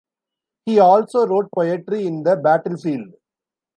He 0.65 0.79
also 0.79 1.27
wrote 1.27 1.51
poetry 1.53 2.07
in 2.07 2.23
the 2.23 2.35
battlefield. 2.35 3.13